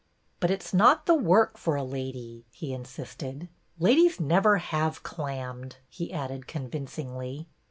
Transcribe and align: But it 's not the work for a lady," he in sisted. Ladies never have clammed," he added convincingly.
But 0.39 0.49
it 0.49 0.63
's 0.63 0.73
not 0.73 1.05
the 1.05 1.13
work 1.13 1.59
for 1.59 1.75
a 1.75 1.83
lady," 1.83 2.43
he 2.51 2.73
in 2.73 2.85
sisted. 2.85 3.49
Ladies 3.77 4.19
never 4.19 4.57
have 4.57 5.03
clammed," 5.03 5.75
he 5.89 6.11
added 6.11 6.47
convincingly. 6.47 7.47